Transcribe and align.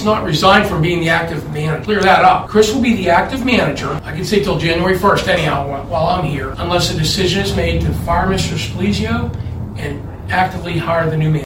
he's 0.00 0.06
not 0.06 0.24
resigned 0.24 0.66
from 0.66 0.80
being 0.80 1.00
the 1.00 1.10
active 1.10 1.44
manager. 1.52 1.84
Clear 1.84 2.00
that 2.00 2.24
up. 2.24 2.48
Chris 2.48 2.72
will 2.72 2.80
be 2.80 2.96
the 2.96 3.10
active 3.10 3.44
manager. 3.44 4.00
I 4.02 4.12
can 4.12 4.24
say 4.24 4.42
till 4.42 4.56
January 4.58 4.98
1st 4.98 5.28
anyhow 5.28 5.84
while- 5.88 6.06
I'm 6.06 6.24
here, 6.24 6.54
unless 6.56 6.90
a 6.90 6.96
decision 6.96 7.42
is 7.42 7.54
made 7.54 7.82
to 7.82 7.92
fire 8.06 8.26
Mr. 8.26 8.56
Splesio 8.56 9.30
and 9.76 10.00
actively 10.30 10.78
hire 10.78 11.10
the 11.10 11.18
new 11.18 11.28
man. 11.28 11.38